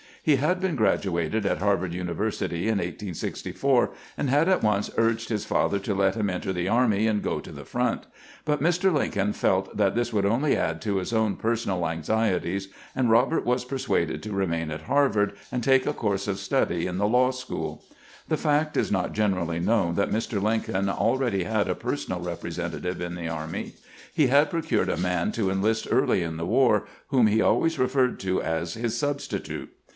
[0.23, 5.45] He had been graduated at Harvard University in 1864, and had at once urged his
[5.45, 8.05] father to let him enter the army and go to the front;
[8.45, 8.91] but Mr.
[8.93, 13.45] Lincdln felt that this would only add to his own personal anxieties, and Eob ert
[13.45, 17.29] was persuaded to remain at Harvard and take a course of study in the law
[17.31, 17.83] school.
[18.27, 20.41] The fact is not gen erally known that Mr.
[20.41, 23.73] Lincoln already had a personal representative in the army.
[24.13, 28.19] He had procured a man to enlist early in the war, whom he always referred
[28.21, 29.71] to as his" substitute."